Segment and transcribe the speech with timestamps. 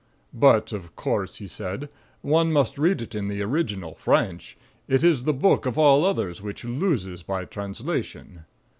[0.33, 1.87] "But of course," he said,
[2.23, 4.57] "one must read it in the original French.
[4.87, 8.45] It is the book of all others which loses by translation."